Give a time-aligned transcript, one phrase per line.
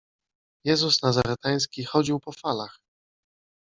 [0.65, 2.79] Jezus Nazareński chodził po falach.